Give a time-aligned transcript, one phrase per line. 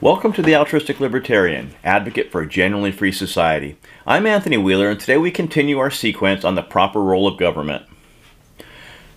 [0.00, 3.76] Welcome to the Altruistic Libertarian, advocate for a genuinely free society.
[4.06, 7.84] I'm Anthony Wheeler, and today we continue our sequence on the proper role of government.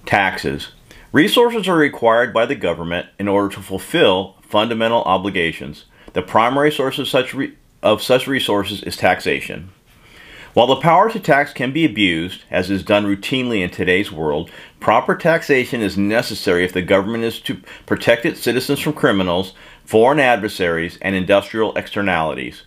[0.07, 0.70] Taxes.
[1.12, 5.86] Resources are required by the government in order to fulfill fundamental obligations.
[6.13, 7.36] The primary source of such,
[7.84, 9.70] of such resources is taxation.
[10.54, 14.52] While the power to tax can be abused, as is done routinely in today's world,
[14.81, 19.53] proper taxation is necessary if the government is to protect its citizens from criminals,
[19.85, 22.63] foreign adversaries, and industrial externalities.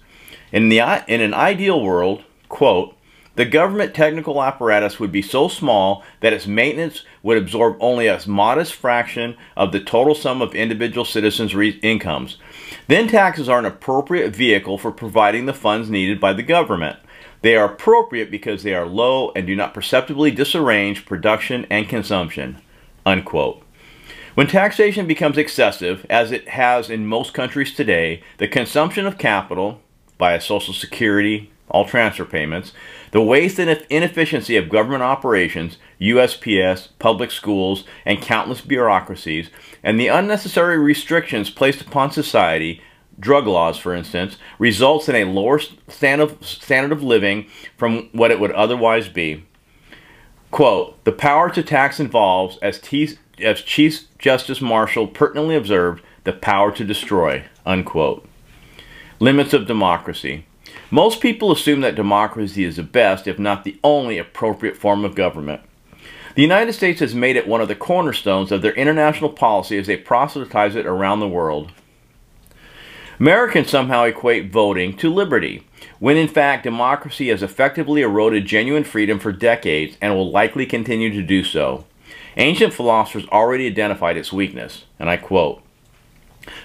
[0.50, 0.78] In, the,
[1.08, 2.96] in an ideal world, quote,
[3.34, 8.18] the government technical apparatus would be so small that its maintenance would absorb only a
[8.26, 12.38] modest fraction of the total sum of individual citizens' incomes.
[12.86, 16.96] Then taxes are an appropriate vehicle for providing the funds needed by the government.
[17.44, 22.56] They are appropriate because they are low and do not perceptibly disarrange production and consumption.
[23.04, 23.62] Unquote.
[24.34, 29.82] When taxation becomes excessive, as it has in most countries today, the consumption of capital,
[30.18, 32.72] via Social Security, all transfer payments,
[33.10, 39.50] the waste and inefficiency of government operations, USPS, public schools, and countless bureaucracies,
[39.82, 42.80] and the unnecessary restrictions placed upon society
[43.18, 48.30] drug laws, for instance, results in a lower standard of, standard of living from what
[48.30, 49.44] it would otherwise be.
[50.50, 56.32] Quote, the power to tax involves, as, T, as Chief Justice Marshall pertinently observed, the
[56.32, 58.26] power to destroy, unquote.
[59.18, 60.46] Limits of democracy.
[60.90, 65.14] Most people assume that democracy is the best, if not the only appropriate form of
[65.14, 65.60] government.
[66.34, 69.86] The United States has made it one of the cornerstones of their international policy as
[69.86, 71.70] they proselytize it around the world.
[73.20, 75.66] Americans somehow equate voting to liberty,
[76.00, 81.10] when in fact democracy has effectively eroded genuine freedom for decades and will likely continue
[81.10, 81.84] to do so.
[82.36, 85.62] Ancient philosophers already identified its weakness, and I quote,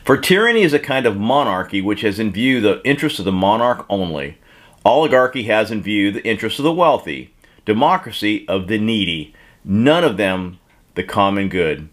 [0.04, 3.32] For tyranny is a kind of monarchy which has in view the interests of the
[3.32, 4.40] monarch only.
[4.84, 7.34] Oligarchy has in view the interests of the wealthy.
[7.66, 9.36] Democracy of the needy.
[9.64, 10.58] None of them
[10.96, 11.90] the common good.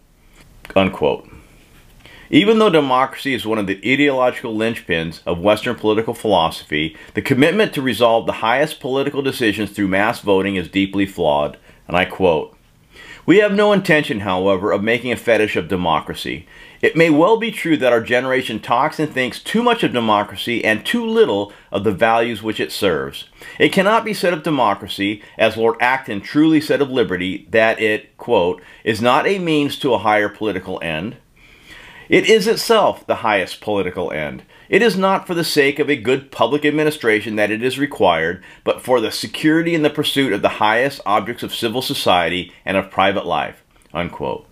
[0.75, 1.29] Unquote.
[2.29, 7.73] Even though democracy is one of the ideological linchpins of Western political philosophy, the commitment
[7.73, 11.57] to resolve the highest political decisions through mass voting is deeply flawed.
[11.87, 12.57] And I quote,
[13.25, 16.45] We have no intention, however, of making a fetish of democracy.
[16.81, 20.63] It may well be true that our generation talks and thinks too much of democracy
[20.63, 23.25] and too little of the values which it serves.
[23.57, 28.15] It cannot be said of democracy, as Lord Acton truly said of liberty, that it,
[28.17, 31.15] quote, is not a means to a higher political end,
[32.09, 34.43] it is itself the highest political end.
[34.69, 38.43] It is not for the sake of a good public administration that it is required,
[38.63, 42.77] but for the security and the pursuit of the highest objects of civil society and
[42.77, 43.63] of private life.
[43.93, 44.47] Unquote.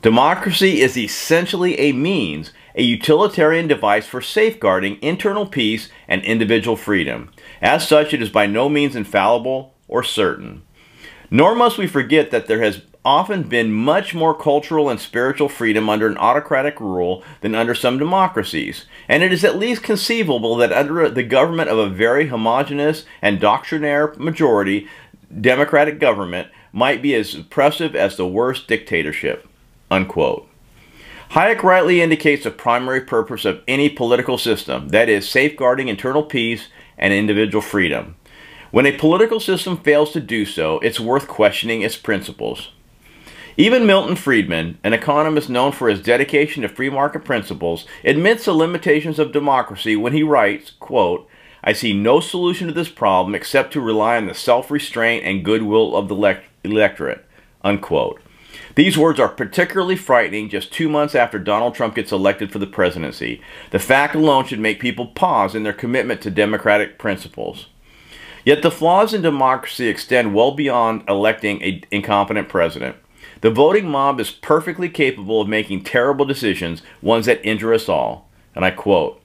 [0.00, 7.30] Democracy is essentially a means, a utilitarian device for safeguarding internal peace and individual freedom.
[7.60, 10.62] As such, it is by no means infallible or certain.
[11.30, 15.88] Nor must we forget that there has often been much more cultural and spiritual freedom
[15.88, 20.74] under an autocratic rule than under some democracies, and it is at least conceivable that
[20.74, 24.86] under the government of a very homogeneous and doctrinaire majority,
[25.40, 29.48] democratic government might be as oppressive as the worst dictatorship.
[29.90, 30.46] Unquote.
[31.30, 36.68] Hayek rightly indicates the primary purpose of any political system, that is, safeguarding internal peace
[36.98, 38.16] and individual freedom.
[38.70, 42.72] When a political system fails to do so, it's worth questioning its principles.
[43.60, 48.52] Even Milton Friedman, an economist known for his dedication to free market principles, admits the
[48.52, 51.28] limitations of democracy when he writes, quote,
[51.64, 55.96] I see no solution to this problem except to rely on the self-restraint and goodwill
[55.96, 57.26] of the electorate,
[57.64, 58.22] unquote.
[58.76, 62.66] These words are particularly frightening just two months after Donald Trump gets elected for the
[62.68, 63.42] presidency.
[63.72, 67.66] The fact alone should make people pause in their commitment to democratic principles.
[68.44, 72.94] Yet the flaws in democracy extend well beyond electing an incompetent president.
[73.40, 78.28] The voting mob is perfectly capable of making terrible decisions, ones that injure us all.
[78.54, 79.22] And I quote,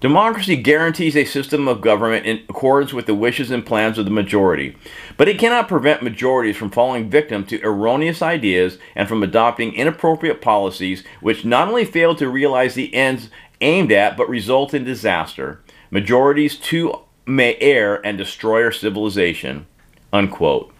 [0.00, 4.10] Democracy guarantees a system of government in accordance with the wishes and plans of the
[4.10, 4.74] majority,
[5.18, 10.40] but it cannot prevent majorities from falling victim to erroneous ideas and from adopting inappropriate
[10.40, 13.28] policies which not only fail to realize the ends
[13.60, 15.60] aimed at but result in disaster.
[15.90, 16.94] Majorities too
[17.26, 19.66] may err and destroy our civilization.
[20.14, 20.72] Unquote.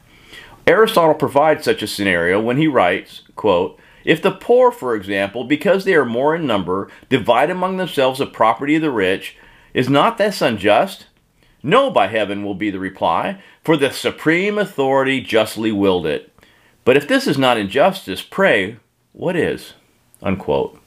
[0.66, 5.84] Aristotle provides such a scenario when he writes, quote, If the poor, for example, because
[5.84, 9.36] they are more in number, divide among themselves the property of the rich,
[9.74, 11.06] is not this unjust?
[11.62, 16.32] No, by heaven, will be the reply, for the supreme authority justly willed it.
[16.84, 18.78] But if this is not injustice, pray,
[19.12, 19.74] what is?
[20.22, 20.80] Unquote.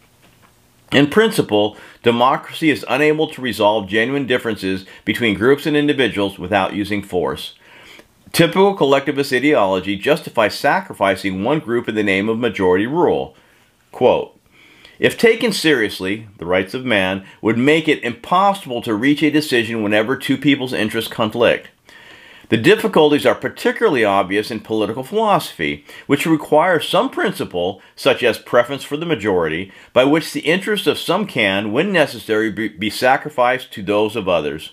[0.92, 7.02] In principle, democracy is unable to resolve genuine differences between groups and individuals without using
[7.02, 7.56] force.
[8.34, 13.36] Typical collectivist ideology justifies sacrificing one group in the name of majority rule.
[13.92, 14.36] Quote,
[14.98, 19.84] if taken seriously, the rights of man would make it impossible to reach a decision
[19.84, 21.70] whenever two people's interests conflict.
[22.50, 28.84] The difficulties are particularly obvious in political philosophy, which requires some principle, such as preference
[28.84, 33.84] for the majority, by which the interests of some can, when necessary, be sacrificed to
[33.84, 34.72] those of others.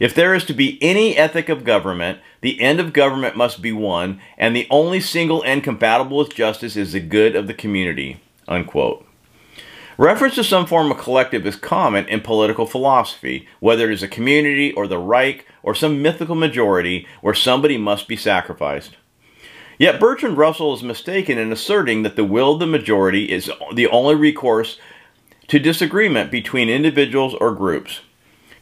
[0.00, 3.72] If there is to be any ethic of government, the end of government must be
[3.72, 8.20] one, and the only single end compatible with justice is the good of the community.
[8.48, 9.06] Unquote.
[9.96, 14.08] Reference to some form of collective is common in political philosophy, whether it is a
[14.08, 18.96] community or the Reich or some mythical majority where somebody must be sacrificed.
[19.78, 23.86] Yet Bertrand Russell is mistaken in asserting that the will of the majority is the
[23.88, 24.78] only recourse
[25.48, 28.00] to disagreement between individuals or groups.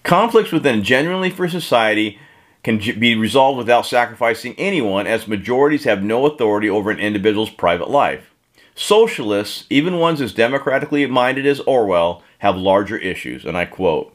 [0.02, 2.18] Conflicts within genuinely free society
[2.64, 7.90] can be resolved without sacrificing anyone as majorities have no authority over an individual's private
[7.90, 8.32] life.
[8.74, 14.14] Socialists, even ones as democratically minded as Orwell, have larger issues, and I quote,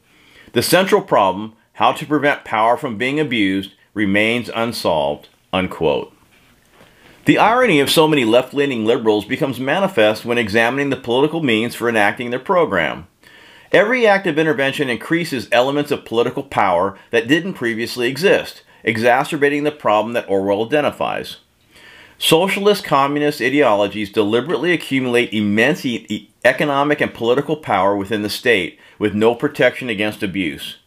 [0.53, 6.13] The central problem, how to prevent power from being abused, remains unsolved, unquote.
[7.25, 11.89] The irony of so many left-leaning liberals becomes manifest when examining the political means for
[11.89, 13.07] enacting their program.
[13.71, 19.71] Every act of intervention increases elements of political power that didn't previously exist, exacerbating the
[19.71, 21.37] problem that Orwell identifies.
[22.17, 29.13] Socialist communist ideologies deliberately accumulate immense e economic and political power within the state with
[29.13, 30.77] no protection against abuse.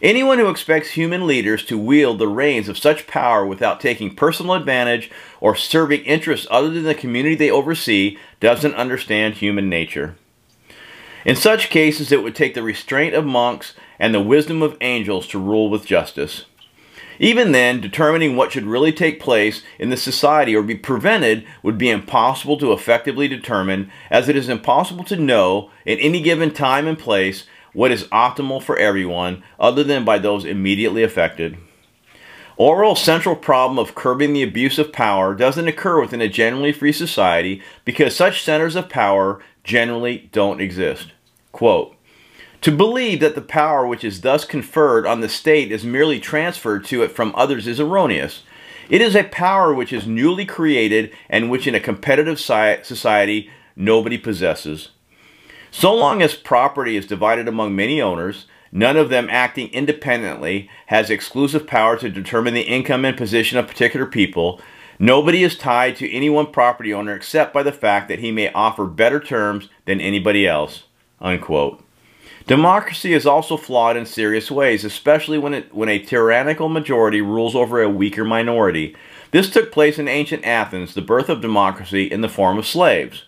[0.00, 4.54] Anyone who expects human leaders to wield the reins of such power without taking personal
[4.54, 5.10] advantage
[5.40, 10.14] or serving interests other than the community they oversee doesn't understand human nature.
[11.24, 15.26] In such cases, it would take the restraint of monks and the wisdom of angels
[15.28, 16.44] to rule with justice.
[17.18, 21.76] Even then, determining what should really take place in the society or be prevented would
[21.76, 26.86] be impossible to effectively determine, as it is impossible to know at any given time
[26.86, 31.56] and place what is optimal for everyone other than by those immediately affected.
[32.56, 36.92] Orwell's central problem of curbing the abuse of power doesn't occur within a generally free
[36.92, 41.12] society because such centers of power generally don't exist.
[41.52, 41.94] Quote,
[42.62, 46.84] to believe that the power which is thus conferred on the state is merely transferred
[46.86, 48.42] to it from others is erroneous.
[48.90, 54.18] It is a power which is newly created and which in a competitive society nobody
[54.18, 54.88] possesses.
[55.70, 61.10] So long as property is divided among many owners, none of them acting independently has
[61.10, 64.60] exclusive power to determine the income and position of particular people,
[64.98, 68.52] nobody is tied to any one property owner except by the fact that he may
[68.52, 70.84] offer better terms than anybody else.
[71.20, 71.82] Unquote.
[72.46, 77.54] Democracy is also flawed in serious ways, especially when, it, when a tyrannical majority rules
[77.54, 78.96] over a weaker minority.
[79.32, 83.24] This took place in ancient Athens, the birth of democracy in the form of slaves.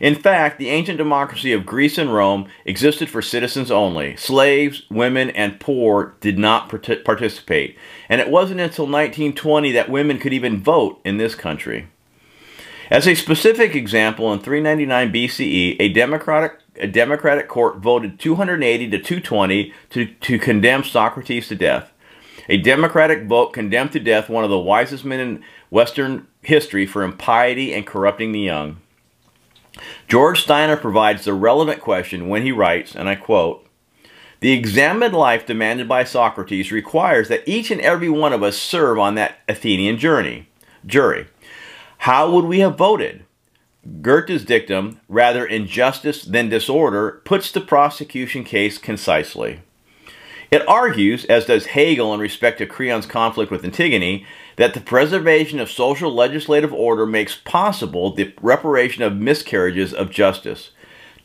[0.00, 4.16] In fact, the ancient democracy of Greece and Rome existed for citizens only.
[4.16, 7.76] Slaves, women, and poor did not participate.
[8.08, 11.88] And it wasn't until 1920 that women could even vote in this country.
[12.90, 18.98] As a specific example, in 399 BCE, a democratic a Democratic court voted 280 to
[18.98, 21.92] 220 to, to condemn Socrates to death.
[22.48, 27.02] A Democratic vote condemned to death one of the wisest men in Western history for
[27.02, 28.78] impiety and corrupting the young.
[30.06, 33.66] George Steiner provides the relevant question when he writes, and I quote,
[34.40, 38.98] The examined life demanded by Socrates requires that each and every one of us serve
[38.98, 40.48] on that Athenian journey,
[40.86, 41.26] jury.
[41.98, 43.24] How would we have voted?
[44.02, 49.60] Goethe's dictum, rather injustice than disorder, puts the prosecution case concisely.
[50.50, 54.24] It argues, as does Hegel in respect to Creon's conflict with Antigone,
[54.56, 60.70] that the preservation of social legislative order makes possible the reparation of miscarriages of justice.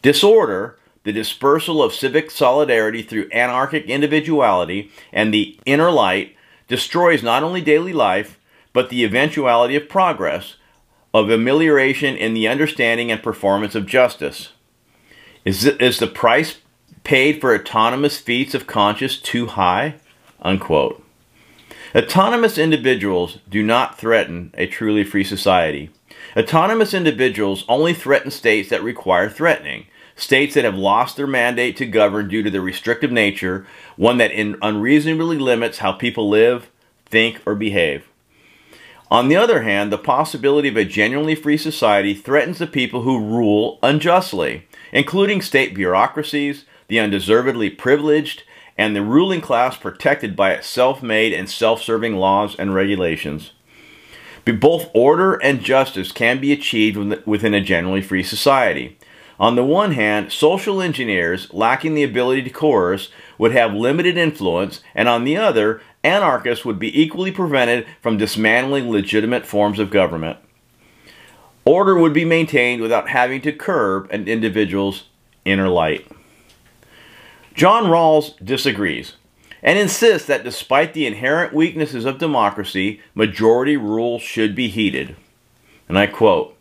[0.01, 6.35] Disorder, the dispersal of civic solidarity through anarchic individuality and the inner light,
[6.67, 8.39] destroys not only daily life,
[8.73, 10.55] but the eventuality of progress,
[11.13, 14.53] of amelioration in the understanding and performance of justice?
[15.45, 16.57] Is, is the price
[17.03, 19.95] paid for autonomous feats of conscience too high?
[20.41, 21.03] Unquote.
[21.95, 25.91] Autonomous individuals do not threaten a truly free society.
[26.35, 31.85] Autonomous individuals only threaten states that require threatening, states that have lost their mandate to
[31.85, 36.69] govern due to their restrictive nature, one that unreasonably limits how people live,
[37.05, 38.07] think, or behave.
[39.11, 43.19] On the other hand, the possibility of a genuinely free society threatens the people who
[43.19, 44.67] rule unjustly.
[44.93, 48.43] including state bureaucracies, the undeservedly privileged,
[48.77, 53.51] and the ruling class protected by its self-made and self-serving laws and regulations.
[54.45, 58.95] But both order and justice can be achieved within a generally free society.
[59.39, 63.09] On the one hand, social engineers lacking the ability to coerce
[63.39, 68.91] would have limited influence, and on the other, anarchists would be equally prevented from dismantling
[68.91, 70.37] legitimate forms of government.
[71.65, 75.05] Order would be maintained without having to curb an individual's
[75.43, 76.07] inner light.
[77.53, 79.13] John Rawls disagrees
[79.61, 85.15] and insists that despite the inherent weaknesses of democracy, majority rule should be heeded.
[85.87, 86.57] And I quote,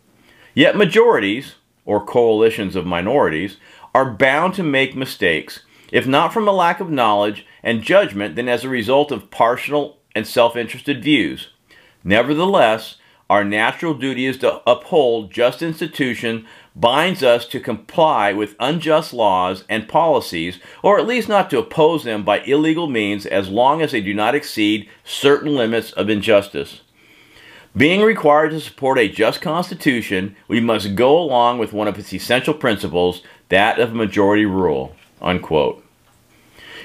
[0.53, 3.57] Yet majorities, or coalitions of minorities,
[3.95, 8.47] are bound to make mistakes, if not from a lack of knowledge and judgment, then
[8.47, 11.49] as a result of partial and self-interested views.
[12.03, 12.97] Nevertheless,
[13.29, 16.45] our natural duty is to uphold just institution
[16.75, 22.03] binds us to comply with unjust laws and policies, or at least not to oppose
[22.03, 26.81] them by illegal means as long as they do not exceed certain limits of injustice.
[27.75, 32.13] Being required to support a just constitution, we must go along with one of its
[32.13, 34.95] essential principles, that of majority rule.
[35.21, 35.83] Unquote.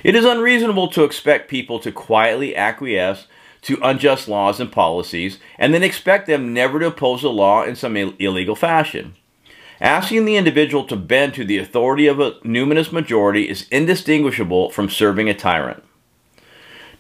[0.05, 3.27] It is unreasonable to expect people to quietly acquiesce
[3.63, 7.75] to unjust laws and policies and then expect them never to oppose the law in
[7.75, 9.15] some Ill illegal fashion.
[9.81, 14.89] Asking the individual to bend to the authority of a numinous majority is indistinguishable from
[14.89, 15.85] serving a tyrant.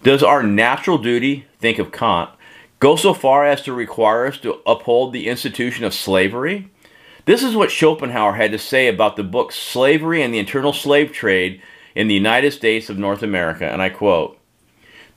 [0.04, 2.30] Does our natural duty, think of Kant,
[2.78, 6.70] go so far as to require us to uphold the institution of slavery?
[7.24, 11.12] This is what Schopenhauer had to say about the book Slavery and the Internal Slave
[11.12, 11.60] Trade
[11.96, 14.38] in the United States of North America, and I quote,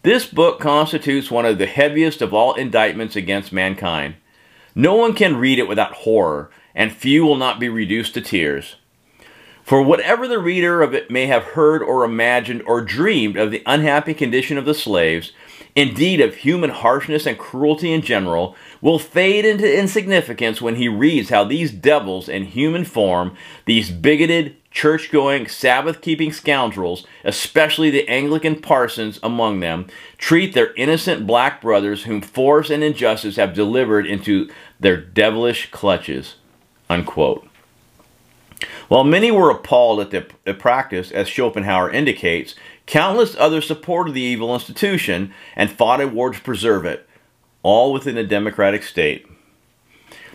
[0.02, 4.16] This book constitutes one of the heaviest of all indictments against mankind.
[4.74, 8.76] No one can read it without horror, and few will not be reduced to tears.
[9.64, 13.64] For whatever the reader of it may have heard or imagined or dreamed of the
[13.66, 15.32] unhappy condition of the slaves,
[15.76, 21.30] indeed of human harshness and cruelty in general, will fade into insignificance when he reads
[21.30, 23.36] how these devils in human form,
[23.66, 29.88] these bigoted, church-going, Sabbath-keeping scoundrels, especially the Anglican parsons among them,
[30.18, 34.50] treat their innocent black brothers whom force and injustice have delivered into
[34.80, 36.36] their devilish clutches.
[36.92, 37.48] Unquote.
[38.90, 40.12] While many were appalled at
[40.44, 42.54] the, practice, as Schopenhauer indicates,
[42.86, 47.08] countless others supported the evil institution and fought a war to preserve it,
[47.64, 49.26] all within a democratic state.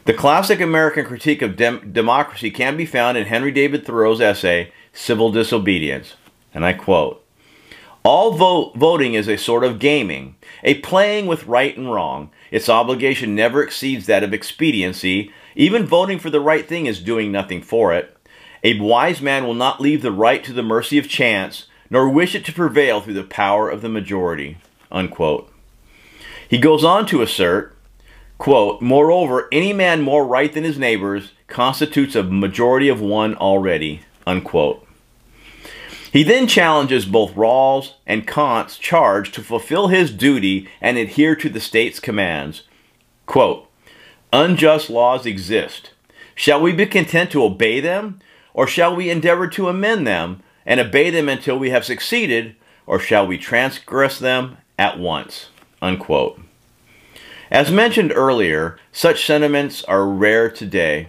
[0.06, 4.72] The classic American critique of dem democracy can be found in Henry David Thoreau's essay,
[4.94, 6.14] Civil Disobedience.
[6.54, 7.22] And I quote,
[8.02, 12.30] All voting is a sort of gaming, a playing with right and wrong.
[12.50, 17.32] Its obligation never exceeds that of expediency, even voting for the right thing is doing
[17.32, 18.16] nothing for it.
[18.62, 22.34] A wise man will not leave the right to the mercy of chance, nor wish
[22.34, 24.58] it to prevail through the power of the majority.
[24.92, 25.52] Unquote.
[26.48, 27.76] He goes on to assert,
[28.38, 34.02] quote, Moreover, any man more right than his neighbors constitutes a majority of one already.
[34.26, 34.86] Unquote.
[36.12, 41.48] He then challenges both Rawls and Kant's charge to fulfill his duty and adhere to
[41.48, 42.62] the state's commands.
[43.26, 43.65] Quote,
[44.36, 45.92] Unjust laws exist.
[46.34, 48.20] Shall we be content to obey them?
[48.52, 52.54] Or shall we endeavor to amend them and obey them until we have succeeded?
[52.86, 55.48] Or shall we transgress them at once?
[55.80, 56.38] Unquote.
[57.50, 61.08] As mentioned earlier, such sentiments are rare today.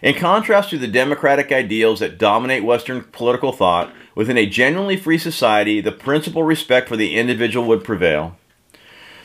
[0.00, 5.18] In contrast to the democratic ideals that dominate Western political thought, within a genuinely free
[5.18, 8.36] society, the principal respect for the individual would prevail.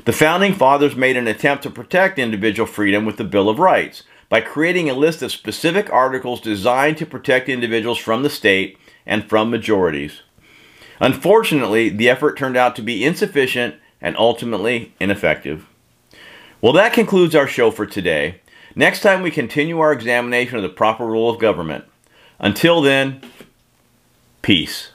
[0.06, 4.04] The Founding Fathers made an attempt to protect individual freedom with the Bill of Rights
[4.28, 9.30] by creating a list of specific articles designed to protect individuals from the state and
[9.30, 10.22] from majorities.
[11.00, 15.68] Unfortunately, the effort turned out to be insufficient and ultimately ineffective.
[16.60, 18.42] Well, that concludes our show for today.
[18.76, 21.86] Next time we continue our examination of the proper rule of government.
[22.40, 23.22] Until then,
[24.42, 24.93] peace.